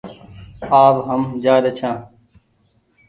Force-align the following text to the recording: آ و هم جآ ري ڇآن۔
آ 0.69 0.83
و 0.93 0.97
هم 1.07 1.21
جآ 1.43 1.55
ري 1.63 1.71
ڇآن۔ 1.77 1.97